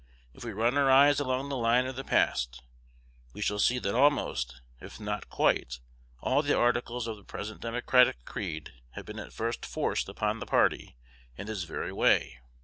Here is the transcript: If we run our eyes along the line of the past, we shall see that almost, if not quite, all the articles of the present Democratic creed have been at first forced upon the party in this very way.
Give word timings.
If 0.33 0.43
we 0.43 0.51
run 0.51 0.79
our 0.79 0.89
eyes 0.89 1.19
along 1.19 1.49
the 1.49 1.55
line 1.57 1.85
of 1.85 1.95
the 1.95 2.03
past, 2.03 2.63
we 3.33 3.41
shall 3.41 3.59
see 3.59 3.77
that 3.77 3.93
almost, 3.93 4.59
if 4.79 4.99
not 4.99 5.29
quite, 5.29 5.77
all 6.21 6.41
the 6.41 6.57
articles 6.57 7.05
of 7.05 7.17
the 7.17 7.23
present 7.23 7.61
Democratic 7.61 8.25
creed 8.25 8.71
have 8.93 9.05
been 9.05 9.19
at 9.19 9.31
first 9.31 9.63
forced 9.63 10.09
upon 10.09 10.39
the 10.39 10.47
party 10.47 10.97
in 11.37 11.45
this 11.45 11.65
very 11.65 11.91
way. 11.93 12.39